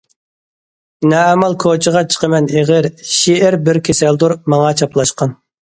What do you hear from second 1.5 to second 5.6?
كوچىغا چىقىمەن ئېغىر، شېئىر بىر كېسەلدۇر ماڭا چاپلاشقان.